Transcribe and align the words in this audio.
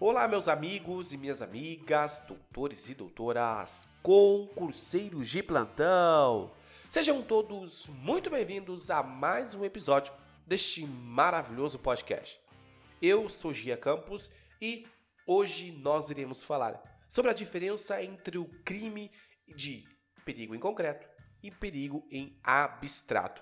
Olá, 0.00 0.26
meus 0.26 0.48
amigos 0.48 1.12
e 1.12 1.16
minhas 1.16 1.40
amigas, 1.40 2.20
doutores 2.26 2.90
e 2.90 2.96
doutoras, 2.96 3.86
concurseiros 4.02 5.30
de 5.30 5.40
plantão. 5.40 6.50
Sejam 6.90 7.22
todos 7.22 7.86
muito 7.86 8.28
bem-vindos 8.28 8.90
a 8.90 9.04
mais 9.04 9.54
um 9.54 9.64
episódio 9.64 10.12
deste 10.44 10.84
maravilhoso 10.84 11.78
podcast. 11.78 12.40
Eu 13.00 13.28
sou 13.28 13.54
Gia 13.54 13.76
Campos 13.76 14.32
e 14.60 14.84
hoje 15.24 15.70
nós 15.70 16.10
iremos 16.10 16.42
falar 16.42 16.82
sobre 17.08 17.30
a 17.30 17.34
diferença 17.34 18.02
entre 18.02 18.36
o 18.36 18.46
crime 18.64 19.12
de 19.46 19.84
perigo 20.24 20.56
em 20.56 20.58
concreto 20.58 21.06
e 21.40 21.52
perigo 21.52 22.04
em 22.10 22.36
abstrato. 22.42 23.40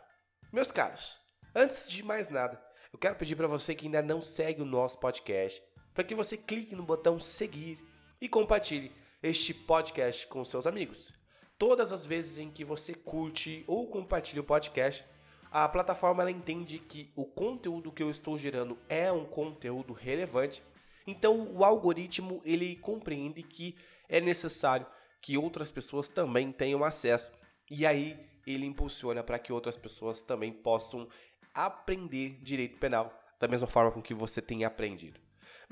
Meus 0.52 0.70
caros, 0.70 1.18
antes 1.54 1.88
de 1.88 2.02
mais 2.02 2.28
nada, 2.28 2.62
eu 2.92 2.98
quero 2.98 3.16
pedir 3.16 3.36
para 3.36 3.46
você 3.46 3.74
que 3.74 3.86
ainda 3.86 4.02
não 4.02 4.20
segue 4.20 4.60
o 4.60 4.66
nosso 4.66 4.98
podcast, 4.98 5.62
para 5.94 6.04
que 6.04 6.14
você 6.14 6.36
clique 6.36 6.74
no 6.74 6.82
botão 6.82 7.20
seguir 7.20 7.78
e 8.20 8.28
compartilhe 8.28 8.92
este 9.22 9.52
podcast 9.52 10.26
com 10.26 10.44
seus 10.44 10.66
amigos. 10.66 11.12
Todas 11.58 11.92
as 11.92 12.04
vezes 12.04 12.38
em 12.38 12.50
que 12.50 12.64
você 12.64 12.94
curte 12.94 13.64
ou 13.66 13.86
compartilha 13.86 14.40
o 14.40 14.44
podcast, 14.44 15.04
a 15.50 15.68
plataforma 15.68 16.28
entende 16.30 16.78
que 16.78 17.12
o 17.14 17.24
conteúdo 17.24 17.92
que 17.92 18.02
eu 18.02 18.10
estou 18.10 18.38
gerando 18.38 18.78
é 18.88 19.12
um 19.12 19.24
conteúdo 19.24 19.92
relevante. 19.92 20.62
Então 21.06 21.52
o 21.52 21.64
algoritmo 21.64 22.40
ele 22.44 22.76
compreende 22.76 23.42
que 23.42 23.76
é 24.08 24.20
necessário 24.20 24.86
que 25.20 25.36
outras 25.38 25.70
pessoas 25.70 26.08
também 26.08 26.50
tenham 26.50 26.82
acesso 26.82 27.30
e 27.70 27.86
aí 27.86 28.18
ele 28.46 28.66
impulsiona 28.66 29.22
para 29.22 29.38
que 29.38 29.52
outras 29.52 29.76
pessoas 29.76 30.22
também 30.22 30.52
possam 30.52 31.08
aprender 31.54 32.38
direito 32.42 32.78
penal 32.78 33.12
da 33.38 33.46
mesma 33.46 33.66
forma 33.66 33.92
com 33.92 34.02
que 34.02 34.14
você 34.14 34.40
tem 34.40 34.64
aprendido. 34.64 35.20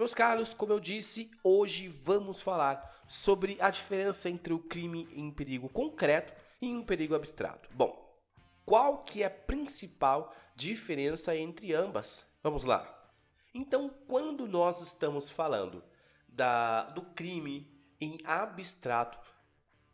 Meus 0.01 0.15
caros, 0.15 0.55
como 0.55 0.73
eu 0.73 0.81
disse, 0.81 1.31
hoje 1.45 1.87
vamos 1.87 2.41
falar 2.41 3.05
sobre 3.07 3.59
a 3.61 3.69
diferença 3.69 4.31
entre 4.31 4.51
o 4.55 4.59
crime 4.59 5.07
em 5.13 5.31
perigo 5.31 5.69
concreto 5.69 6.33
e 6.59 6.69
em 6.69 6.83
perigo 6.83 7.15
abstrato. 7.15 7.69
Bom, 7.75 8.19
qual 8.65 9.05
que 9.05 9.23
é 9.23 9.27
a 9.27 9.31
principal 9.31 10.35
diferença 10.57 11.37
entre 11.37 11.75
ambas? 11.75 12.25
Vamos 12.43 12.65
lá. 12.65 13.13
Então, 13.53 13.91
quando 14.09 14.49
nós 14.49 14.81
estamos 14.81 15.29
falando 15.29 15.85
da, 16.27 16.85
do 16.85 17.03
crime 17.03 17.71
em 18.01 18.21
abstrato, 18.25 19.19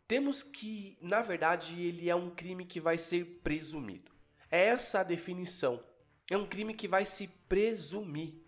temos 0.07 0.41
que, 0.41 0.97
na 1.01 1.19
verdade, 1.21 1.81
ele 1.81 2.09
é 2.09 2.15
um 2.15 2.29
crime 2.29 2.63
que 2.63 2.79
vai 2.79 2.97
ser 2.97 3.41
presumido. 3.43 4.09
É 4.49 4.67
essa 4.67 5.01
a 5.01 5.03
definição. 5.03 5.83
É 6.31 6.37
um 6.37 6.47
crime 6.47 6.73
que 6.73 6.87
vai 6.87 7.03
se 7.03 7.27
presumir. 7.49 8.46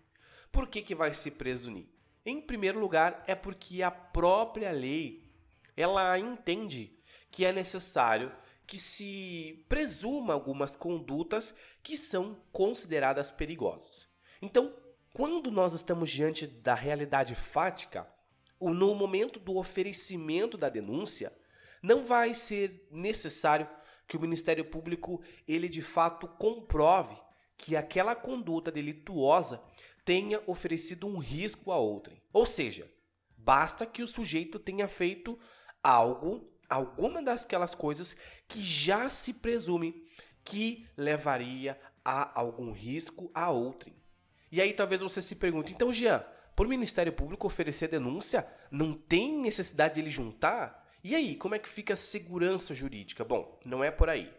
Por 0.52 0.68
que, 0.68 0.82
que 0.82 0.94
vai 0.94 1.12
se 1.12 1.30
presumir? 1.30 1.86
Em 2.24 2.40
primeiro 2.40 2.78
lugar, 2.78 3.24
é 3.26 3.34
porque 3.34 3.82
a 3.82 3.90
própria 3.90 4.70
lei 4.70 5.30
ela 5.76 6.18
entende 6.18 6.98
que 7.30 7.44
é 7.44 7.52
necessário 7.52 8.32
que 8.66 8.78
se 8.78 9.64
presuma 9.68 10.32
algumas 10.32 10.76
condutas 10.76 11.54
que 11.82 11.96
são 11.96 12.40
consideradas 12.52 13.30
perigosas. 13.30 14.06
Então, 14.40 14.74
quando 15.12 15.50
nós 15.50 15.72
estamos 15.72 16.10
diante 16.10 16.46
da 16.46 16.74
realidade 16.74 17.34
fática, 17.34 18.06
no 18.60 18.94
momento 18.94 19.40
do 19.40 19.56
oferecimento 19.56 20.56
da 20.56 20.68
denúncia, 20.68 21.32
não 21.82 22.04
vai 22.04 22.34
ser 22.34 22.86
necessário 22.90 23.68
que 24.06 24.16
o 24.16 24.20
Ministério 24.20 24.64
Público 24.64 25.22
ele 25.48 25.68
de 25.68 25.82
fato 25.82 26.28
comprove 26.28 27.16
que 27.56 27.76
aquela 27.76 28.14
conduta 28.14 28.70
delituosa 28.70 29.62
tenha 30.04 30.42
oferecido 30.46 31.06
um 31.06 31.18
risco 31.18 31.72
a 31.72 31.76
outrem. 31.76 32.20
Ou 32.32 32.46
seja, 32.46 32.90
basta 33.36 33.86
que 33.86 34.02
o 34.02 34.08
sujeito 34.08 34.58
tenha 34.58 34.88
feito 34.88 35.38
algo, 35.82 36.48
alguma 36.68 37.22
daquelas 37.22 37.74
coisas 37.74 38.16
que 38.46 38.62
já 38.62 39.08
se 39.08 39.34
presume 39.34 40.04
que 40.44 40.86
levaria 40.96 41.78
a 42.04 42.38
algum 42.38 42.72
risco 42.72 43.30
a 43.34 43.50
outrem. 43.50 43.94
E 44.50 44.60
aí 44.60 44.72
talvez 44.72 45.00
você 45.00 45.22
se 45.22 45.36
pergunte, 45.36 45.72
então 45.72 45.92
Jean, 45.92 46.24
por 46.56 46.66
Ministério 46.66 47.12
Público 47.12 47.46
oferecer 47.46 47.88
denúncia, 47.88 48.46
não 48.70 48.92
tem 48.92 49.38
necessidade 49.38 49.94
de 49.94 50.00
ele 50.00 50.10
juntar? 50.10 50.88
E 51.02 51.14
aí, 51.14 51.34
como 51.36 51.54
é 51.54 51.58
que 51.58 51.68
fica 51.68 51.94
a 51.94 51.96
segurança 51.96 52.74
jurídica? 52.74 53.24
Bom, 53.24 53.58
não 53.64 53.82
é 53.82 53.90
por 53.90 54.10
aí. 54.10 54.30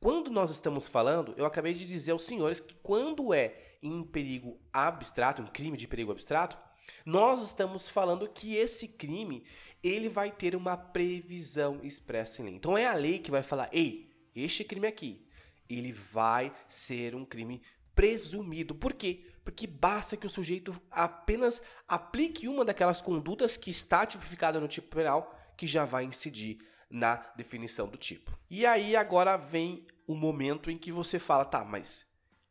Quando 0.00 0.30
nós 0.30 0.50
estamos 0.50 0.86
falando, 0.86 1.34
eu 1.36 1.44
acabei 1.44 1.74
de 1.74 1.84
dizer 1.84 2.12
aos 2.12 2.24
senhores 2.24 2.60
que 2.60 2.74
quando 2.82 3.34
é 3.34 3.76
em 3.82 4.04
perigo 4.04 4.60
abstrato, 4.72 5.42
um 5.42 5.46
crime 5.46 5.76
de 5.76 5.88
perigo 5.88 6.12
abstrato, 6.12 6.56
nós 7.04 7.42
estamos 7.42 7.88
falando 7.88 8.28
que 8.28 8.54
esse 8.54 8.86
crime 8.86 9.44
ele 9.82 10.08
vai 10.08 10.30
ter 10.30 10.54
uma 10.54 10.76
previsão 10.76 11.80
expressa 11.82 12.40
em 12.40 12.44
lei. 12.44 12.54
Então 12.54 12.78
é 12.78 12.86
a 12.86 12.94
lei 12.94 13.18
que 13.18 13.30
vai 13.30 13.42
falar: 13.42 13.68
"Ei, 13.72 14.08
este 14.36 14.62
crime 14.62 14.86
aqui, 14.86 15.26
ele 15.68 15.90
vai 15.92 16.54
ser 16.68 17.16
um 17.16 17.24
crime 17.24 17.60
presumido". 17.92 18.76
Por 18.76 18.92
quê? 18.92 19.26
Porque 19.44 19.66
basta 19.66 20.16
que 20.16 20.26
o 20.26 20.30
sujeito 20.30 20.80
apenas 20.92 21.60
aplique 21.88 22.46
uma 22.46 22.64
daquelas 22.64 23.02
condutas 23.02 23.56
que 23.56 23.70
está 23.70 24.06
tipificada 24.06 24.60
no 24.60 24.68
tipo 24.68 24.94
penal 24.94 25.36
que 25.56 25.66
já 25.66 25.84
vai 25.84 26.04
incidir 26.04 26.58
na 26.90 27.16
definição 27.36 27.86
do 27.86 27.98
tipo. 27.98 28.36
E 28.48 28.64
aí 28.64 28.96
agora 28.96 29.36
vem 29.36 29.86
o 30.06 30.14
momento 30.14 30.70
em 30.70 30.78
que 30.78 30.90
você 30.90 31.18
fala, 31.18 31.44
tá, 31.44 31.64
mas 31.64 32.06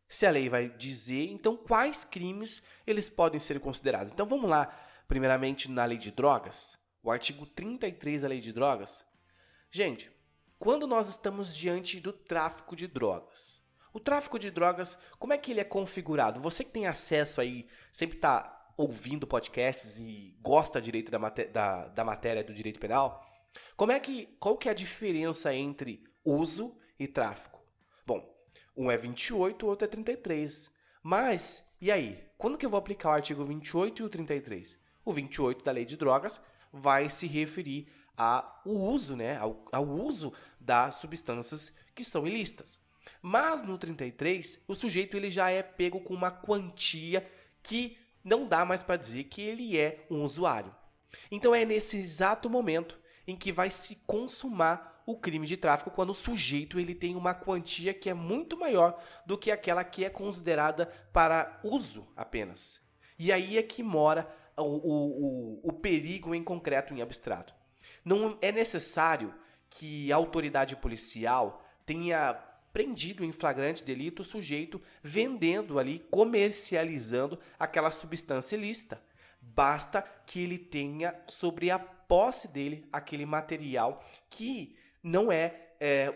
se 0.08 0.26
a 0.26 0.32
lei 0.32 0.48
vai 0.48 0.70
dizer, 0.70 1.30
então 1.32 1.58
quais 1.58 2.06
crimes 2.06 2.62
eles 2.86 3.10
podem 3.10 3.40
ser 3.40 3.60
considerados? 3.60 4.12
Então 4.12 4.26
vamos 4.26 4.50
lá, 4.50 4.68
primeiramente 5.08 5.70
na 5.70 5.86
lei 5.86 5.98
de 5.98 6.12
drogas, 6.12 6.78
o 7.02 7.12
artigo 7.12 7.46
33 7.46 8.22
da 8.22 8.28
lei 8.28 8.40
de 8.40 8.54
drogas. 8.54 9.06
Gente, 9.72 10.12
quando 10.60 10.88
nós 10.88 11.10
estamos 11.10 11.56
diante 11.56 12.00
do 12.00 12.14
tráfico 12.14 12.76
de 12.76 12.88
drogas, 12.88 13.62
o 13.94 14.00
tráfico 14.00 14.38
de 14.38 14.52
drogas, 14.52 14.98
como 15.18 15.34
é 15.34 15.38
que 15.38 15.52
ele 15.52 15.60
é 15.60 15.64
configurado? 15.64 16.40
Você 16.40 16.64
que 16.64 16.72
tem 16.72 16.86
acesso 16.86 17.42
aí, 17.42 17.68
sempre 17.92 18.18
está 18.18 18.54
ouvindo 18.78 19.26
podcasts 19.26 19.98
e 20.00 20.38
gosta 20.40 20.80
direito 20.80 21.12
da, 21.12 21.18
maté 21.18 21.46
da, 21.46 21.88
da 21.88 22.06
matéria 22.06 22.44
do 22.44 22.54
direito 22.54 22.80
penal, 22.80 23.26
como 23.76 23.92
é 23.92 24.00
que 24.00 24.28
qual 24.40 24.58
que 24.58 24.68
é 24.68 24.72
a 24.72 24.76
diferença 24.76 25.54
entre 25.54 26.04
uso 26.24 26.78
e 27.00 27.08
tráfico? 27.08 27.62
Bom, 28.06 28.28
um 28.76 28.92
é 28.92 28.98
28, 28.98 29.66
o 29.66 29.70
outro 29.70 29.86
é 29.86 29.88
33. 29.88 30.72
Mas 31.04 31.68
e 31.80 31.92
aí? 31.92 32.24
Quando 32.38 32.58
que 32.58 32.66
eu 32.66 32.70
vou 32.70 32.80
aplicar 32.80 33.10
o 33.10 33.14
artigo 33.14 33.44
28 33.44 34.02
e 34.02 34.06
o 34.06 34.10
33? 34.10 34.80
O 35.06 35.14
28 35.14 35.64
da 35.64 35.72
Lei 35.72 35.86
de 35.86 35.96
Drogas 35.96 36.42
vai 36.74 37.08
se 37.08 37.28
referir 37.28 37.88
ao 38.16 38.62
uso, 38.66 39.16
né, 39.16 39.38
ao, 39.38 39.64
ao 39.72 39.88
uso 39.88 40.34
das 40.60 40.96
substâncias 40.96 41.74
que 41.94 42.04
são 42.04 42.26
ilícitas. 42.26 42.80
Mas 43.22 43.62
no 43.62 43.78
33, 43.78 44.64
o 44.68 44.76
sujeito 44.76 45.16
ele 45.16 45.30
já 45.30 45.52
é 45.52 45.62
pego 45.62 46.02
com 46.02 46.14
uma 46.14 46.32
quantia 46.32 47.26
que 47.62 47.98
não 48.24 48.48
dá 48.48 48.66
mais 48.66 48.82
para 48.82 48.98
dizer 48.98 49.26
que 49.26 49.42
ele 49.42 49.78
é 49.78 50.06
um 50.10 50.24
usuário. 50.24 50.76
Então 51.32 51.54
é 51.54 51.64
nesse 51.64 51.98
exato 51.98 52.50
momento 52.50 53.00
em 53.28 53.36
que 53.36 53.52
vai 53.52 53.70
se 53.70 53.98
consumar 54.08 55.04
o 55.06 55.16
crime 55.16 55.46
de 55.46 55.56
tráfico 55.56 55.92
quando 55.92 56.10
o 56.10 56.16
sujeito 56.16 56.80
ele 56.80 56.96
tem 56.96 57.16
uma 57.16 57.34
quantia 57.34 57.94
que 57.94 58.10
é 58.10 58.14
muito 58.14 58.58
maior 58.58 59.02
do 59.26 59.38
que 59.38 59.52
aquela 59.52 59.84
que 59.84 60.04
é 60.04 60.10
considerada 60.10 60.88
para 61.14 61.60
uso 61.64 62.08
apenas. 62.16 62.82
E 63.20 63.32
aí 63.32 63.58
é 63.58 63.64
que 63.64 63.84
mora 63.84 64.30
o, 64.56 64.64
o, 64.64 65.60
o, 65.64 65.70
o 65.70 65.74
perigo 65.74 66.34
em 66.34 66.44
concreto, 66.44 66.94
em 66.94 67.02
abstrato. 67.02 67.54
Não 68.04 68.38
é 68.42 68.52
necessário 68.52 69.34
que 69.70 70.12
a 70.12 70.16
autoridade 70.16 70.76
policial 70.76 71.66
tenha 71.86 72.34
prendido 72.72 73.24
em 73.24 73.32
flagrante 73.32 73.84
delito 73.84 74.22
o 74.22 74.26
sujeito 74.26 74.82
vendendo 75.02 75.80
ali, 75.80 76.06
comercializando 76.12 77.40
aquela 77.58 77.92
substância 77.92 78.56
ilícita. 78.56 79.02
Basta 79.54 80.02
que 80.26 80.42
ele 80.42 80.58
tenha 80.58 81.16
sobre 81.28 81.72
a 81.72 81.80
posse 81.80 82.48
dele 82.48 82.88
aquele 82.92 83.26
material 83.26 84.04
que 84.30 84.78
não 85.04 85.32
é, 85.32 85.74
é 85.80 86.12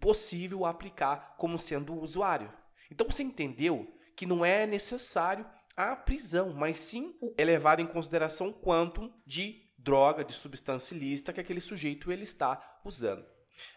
possível 0.00 0.64
aplicar 0.64 1.34
como 1.38 1.58
sendo 1.58 1.94
usuário. 1.94 2.52
Então 2.90 3.06
você 3.06 3.22
entendeu 3.22 3.92
que 4.16 4.26
não 4.26 4.44
é 4.44 4.66
necessário 4.66 5.46
a 5.76 5.96
prisão, 5.96 6.52
mas 6.52 6.78
sim 6.78 7.16
o 7.20 7.34
é 7.36 7.44
levado 7.44 7.80
em 7.80 7.86
consideração 7.86 8.52
quanto 8.52 9.12
de 9.26 9.62
droga, 9.76 10.24
de 10.24 10.32
substância 10.32 10.94
ilícita 10.94 11.32
que 11.32 11.40
aquele 11.40 11.60
sujeito 11.60 12.12
ele 12.12 12.22
está 12.22 12.80
usando. 12.84 13.24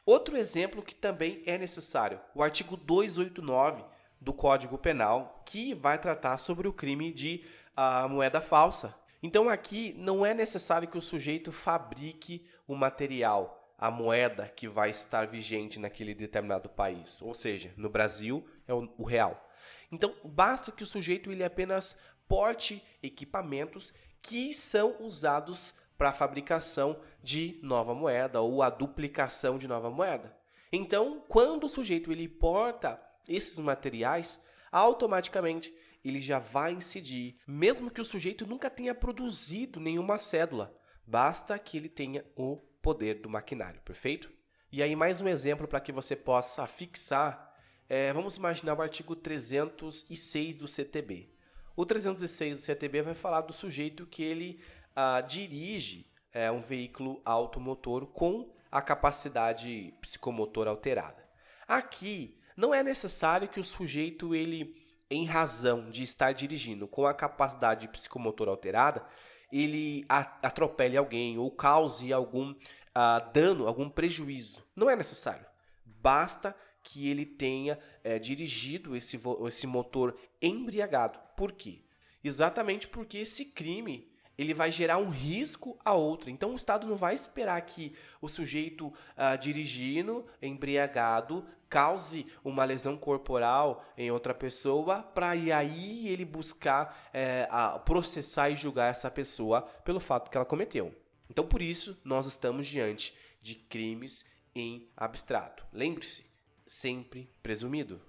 Outro 0.06 0.38
exemplo 0.38 0.82
que 0.82 0.96
também 0.96 1.44
é 1.46 1.58
necessário, 1.58 2.20
o 2.34 2.42
artigo 2.42 2.78
289 2.78 3.84
do 4.20 4.34
Código 4.34 4.78
Penal, 4.78 5.44
que 5.46 5.74
vai 5.76 6.00
tratar 6.00 6.38
sobre 6.38 6.68
o 6.68 6.74
crime 6.74 7.12
de 7.12 7.44
uh, 7.78 8.10
moeda 8.10 8.42
falsa. 8.42 8.96
Então 9.22 9.50
aqui 9.50 9.94
não 9.98 10.26
é 10.26 10.34
necessário 10.34 10.88
que 10.88 10.98
o 10.98 11.02
sujeito 11.02 11.52
fabrique 11.52 12.46
o 12.68 12.76
material, 12.76 13.74
a 13.78 13.92
moeda 13.92 14.48
que 14.48 14.68
vai 14.68 14.90
estar 14.90 15.28
vigente 15.28 15.80
naquele 15.80 16.14
determinado 16.14 16.70
país, 16.70 17.22
ou 17.22 17.34
seja, 17.34 17.74
no 17.78 17.90
Brasil 17.90 18.48
é 18.68 18.74
o, 18.74 18.90
o 18.98 19.04
real. 19.04 19.50
Então 19.92 20.14
basta 20.24 20.72
que 20.72 20.84
o 20.84 20.88
sujeito 20.88 21.32
ele 21.32 21.44
apenas 21.44 21.98
porte 22.28 22.84
equipamentos 23.02 23.94
que 24.22 24.54
são 24.54 24.98
usados 25.00 25.74
para 25.98 26.10
a 26.10 26.14
fabricação 26.14 27.00
de 27.24 27.60
nova 27.64 27.94
moeda 27.94 28.42
ou 28.42 28.62
a 28.62 28.70
duplicação 28.70 29.58
de 29.58 29.68
nova 29.68 29.90
moeda. 29.90 30.36
Então, 30.72 31.24
quando 31.28 31.64
o 31.64 31.70
sujeito 31.70 32.12
ele 32.12 32.28
porta 32.28 33.02
esses 33.28 33.58
materiais, 33.58 34.44
automaticamente 34.72 35.74
ele 36.08 36.20
já 36.20 36.40
vai 36.40 36.74
incidir, 36.74 37.38
mesmo 37.48 37.92
que 37.92 38.02
o 38.02 38.06
sujeito 38.06 38.46
nunca 38.46 38.70
tenha 38.70 38.96
produzido 38.96 39.80
nenhuma 39.80 40.18
cédula, 40.18 40.76
basta 41.06 41.58
que 41.60 41.78
ele 41.78 41.90
tenha 41.90 42.26
o 42.36 42.58
poder 42.82 43.16
do 43.16 43.30
maquinário, 43.30 43.82
perfeito? 43.82 44.32
E 44.72 44.84
aí, 44.84 44.96
mais 44.96 45.22
um 45.22 45.28
exemplo 45.28 45.68
para 45.68 45.80
que 45.80 45.92
você 45.92 46.16
possa 46.16 46.68
fixar. 46.68 47.54
É, 47.90 48.12
vamos 48.12 48.36
imaginar 48.36 48.78
o 48.78 48.82
artigo 48.82 49.16
306 49.16 50.58
do 50.58 50.68
CTB. 50.68 51.30
O 51.76 51.86
306 51.86 52.60
do 52.60 52.64
CTB 52.64 53.02
vai 53.02 53.14
falar 53.14 53.42
do 53.42 53.54
sujeito 53.54 54.06
que 54.06 54.24
ele 54.24 54.62
ah, 54.96 55.22
dirige 55.22 56.12
é, 56.34 56.52
um 56.52 56.60
veículo 56.60 57.22
automotor 57.24 58.08
com 58.08 58.54
a 58.72 58.82
capacidade 58.82 59.94
psicomotor 60.02 60.68
alterada. 60.68 61.26
Aqui 61.68 62.38
não 62.56 62.74
é 62.74 62.84
necessário 62.84 63.48
que 63.48 63.60
o 63.60 63.64
sujeito 63.64 64.36
ele 64.36 64.76
em 65.10 65.26
razão 65.26 65.90
de 65.90 66.04
estar 66.04 66.34
dirigindo 66.34 66.88
com 66.88 67.06
a 67.06 67.14
capacidade 67.14 67.88
psicomotor 67.88 68.50
alterada, 68.50 69.06
ele 69.52 70.06
atropele 70.10 70.98
alguém 70.98 71.38
ou 71.38 71.50
cause 71.50 72.12
algum 72.12 72.52
uh, 72.52 73.32
dano, 73.34 73.68
algum 73.68 73.90
prejuízo. 73.90 74.64
Não 74.76 74.90
é 74.90 74.96
necessário. 74.96 75.46
Basta 75.86 76.56
que 76.84 77.10
ele 77.10 77.26
tenha 77.26 77.78
é, 78.04 78.18
dirigido 78.18 78.96
esse, 78.96 79.20
esse 79.46 79.68
motor 79.68 80.18
embriagado. 80.42 81.20
Por 81.36 81.52
quê? 81.52 81.82
Exatamente 82.24 82.88
porque 82.88 83.18
esse 83.20 83.46
crime 83.46 84.10
ele 84.38 84.54
vai 84.54 84.72
gerar 84.72 84.98
um 84.98 85.10
risco 85.10 85.78
a 85.84 85.94
outra. 85.94 86.30
Então 86.30 86.54
o 86.54 86.56
Estado 86.56 86.88
não 86.88 86.96
vai 86.96 87.14
esperar 87.14 87.60
que 87.62 87.94
o 88.22 88.30
sujeito 88.30 88.88
uh, 88.88 89.38
dirigindo 89.40 90.26
embriagado 90.42 91.46
cause 91.70 92.26
uma 92.44 92.64
lesão 92.64 92.98
corporal 92.98 93.84
em 93.98 94.12
outra 94.12 94.34
pessoa 94.34 95.02
para 95.02 95.30
aí 95.30 96.08
ele 96.08 96.26
buscar 96.26 97.10
é, 97.14 97.48
processar 97.86 98.50
e 98.50 98.56
julgar 98.56 98.90
essa 98.92 99.12
pessoa 99.12 99.62
pelo 99.84 100.00
fato 100.00 100.30
que 100.30 100.38
ela 100.38 100.46
cometeu. 100.46 100.94
Então 101.30 101.46
por 101.46 101.62
isso 101.62 102.00
nós 102.04 102.26
estamos 102.26 102.68
diante 102.68 103.14
de 103.42 103.56
crimes 103.56 104.26
em 104.56 104.90
abstrato. 104.96 105.66
Lembre-se, 105.72 106.26
sempre 106.68 107.32
presumido. 107.42 108.02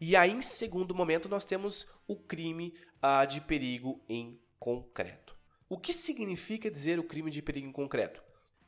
E 0.00 0.16
aí, 0.16 0.32
em 0.32 0.42
segundo 0.42 0.94
momento, 0.94 1.28
nós 1.28 1.44
temos 1.44 1.86
o 2.06 2.16
crime 2.16 2.74
uh, 2.96 3.26
de 3.26 3.40
perigo 3.40 4.04
em 4.08 4.38
concreto. 4.58 5.36
O 5.68 5.78
que 5.78 5.92
significa 5.92 6.70
dizer 6.70 6.98
o 6.98 7.04
crime 7.04 7.30
de 7.30 7.40
perigo 7.40 7.68
em 7.68 7.72
concreto? 7.72 8.22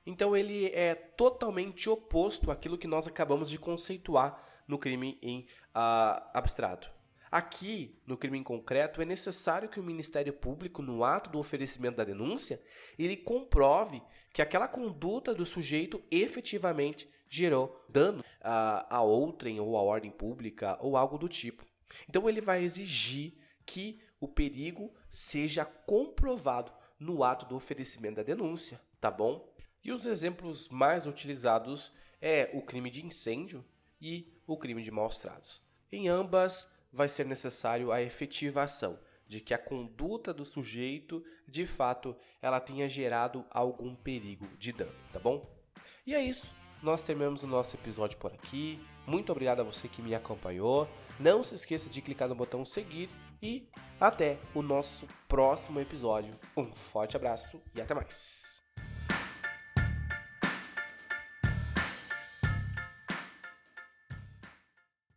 Então 0.07 0.37
ele 0.37 0.67
é 0.67 0.95
totalmente 0.95 1.91
oposto 1.91 2.51
àquilo 2.51 2.79
que 2.79 2.87
nós 2.87 3.09
acabamos 3.09 3.51
de 3.51 3.59
conceituar 3.59 4.41
no 4.67 4.79
crime 4.79 5.19
em 5.21 5.41
uh, 5.75 6.23
abstrato. 6.33 6.91
Aqui, 7.31 8.01
no 8.07 8.17
crime 8.17 8.39
em 8.39 8.43
concreto, 8.43 9.03
é 9.03 9.05
necessário 9.05 9.69
que 9.69 9.81
o 9.81 9.83
Ministério 9.83 10.33
Público, 10.33 10.81
no 10.81 11.03
ato 11.03 11.29
do 11.29 11.39
oferecimento 11.39 11.97
da 11.97 12.05
denúncia, 12.05 12.63
ele 12.97 13.17
comprove 13.17 14.01
que 14.33 14.41
aquela 14.41 14.69
conduta 14.69 15.35
do 15.35 15.45
sujeito 15.45 16.03
efetivamente 16.11 17.11
gerou 17.29 17.85
dano 17.89 18.21
uh, 18.21 18.87
a 18.89 19.03
outrem 19.03 19.59
ou 19.59 19.77
à 19.77 19.83
ordem 19.83 20.11
pública 20.11 20.79
ou 20.81 20.97
algo 20.97 21.19
do 21.19 21.29
tipo. 21.29 21.65
Então 22.09 22.29
ele 22.29 22.41
vai 22.41 22.63
exigir 22.63 23.35
que 23.65 24.01
o 24.21 24.29
perigo 24.29 24.95
seja 25.11 25.65
comprovado 25.65 26.73
no 26.99 27.25
ato 27.25 27.47
do 27.47 27.57
oferecimento 27.57 28.17
da 28.17 28.23
denúncia, 28.23 28.81
tá 29.01 29.11
bom? 29.11 29.53
E 29.87 29.93
os 29.93 30.05
exemplos 30.05 30.69
mais 30.69 31.07
utilizados 31.07 31.93
é 32.21 32.51
o 32.53 32.61
crime 32.61 32.91
de 32.91 33.07
incêndio 33.07 33.65
e 34.01 34.37
o 34.45 34.59
crime 34.59 34.83
de 34.83 34.91
maus 34.91 35.19
tratos. 35.19 35.63
Em 35.93 36.09
ambas, 36.09 36.69
vai 36.93 37.09
ser 37.09 37.25
necessário 37.25 37.93
a 37.93 38.03
efetivação 38.03 38.99
de 39.29 39.41
que 39.41 39.55
a 39.55 39.59
conduta 39.59 40.35
do 40.35 40.45
sujeito, 40.45 41.25
de 41.47 41.65
fato, 41.65 42.17
ela 42.43 42.59
tenha 42.59 42.89
gerado 42.89 43.47
algum 43.49 43.95
perigo 43.95 44.49
de 44.59 44.73
dano, 44.73 44.93
tá 45.13 45.21
bom? 45.21 45.49
E 46.05 46.17
é 46.17 46.21
isso. 46.21 46.53
Nós 46.83 47.07
terminamos 47.07 47.45
o 47.45 47.47
nosso 47.47 47.77
episódio 47.77 48.19
por 48.19 48.33
aqui. 48.33 48.85
Muito 49.07 49.31
obrigado 49.31 49.61
a 49.61 49.65
você 49.65 49.87
que 49.87 50.03
me 50.03 50.17
acompanhou. 50.17 50.89
Não 51.17 51.45
se 51.45 51.55
esqueça 51.55 51.89
de 51.89 52.03
clicar 52.03 52.29
no 52.29 52.35
botão 52.35 52.65
seguir 52.65 53.09
e 53.41 53.69
até 54.01 54.41
o 54.53 54.63
nosso 54.63 55.07
próximo 55.29 55.79
episódio. 55.79 56.37
Um 56.57 56.75
forte 56.75 57.17
abraço 57.17 57.63
e 57.73 57.81
até 57.81 57.95
mais. 57.95 58.66